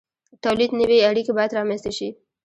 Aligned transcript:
د 0.31 0.33
تولید 0.45 0.71
نوې 0.81 0.97
اړیکې 1.09 1.31
باید 1.37 1.55
رامنځته 1.57 1.91
شي. 1.97 2.09